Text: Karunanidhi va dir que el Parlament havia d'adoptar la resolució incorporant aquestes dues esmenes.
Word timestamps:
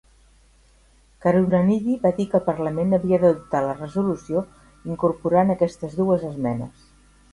Karunanidhi 1.25 1.97
va 2.05 2.11
dir 2.21 2.25
que 2.31 2.39
el 2.39 2.43
Parlament 2.49 2.97
havia 2.99 3.19
d'adoptar 3.25 3.61
la 3.67 3.77
resolució 3.77 4.43
incorporant 4.95 5.55
aquestes 5.57 5.95
dues 6.01 6.27
esmenes. 6.33 6.91